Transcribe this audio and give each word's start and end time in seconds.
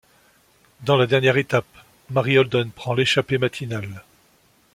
Dans 0.83 0.97
la 0.97 1.05
dernière 1.05 1.37
étape, 1.37 1.67
Mari 2.09 2.39
Holden 2.39 2.71
prend 2.71 2.95
l'échappée 2.95 3.37
matinale. 3.37 4.01